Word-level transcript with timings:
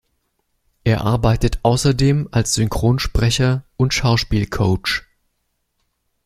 Er 0.83 1.01
arbeitet 1.01 1.59
außerdem 1.61 2.27
als 2.31 2.55
Synchronsprecher 2.55 3.65
und 3.77 3.93
Schauspielcoach. 3.93 5.03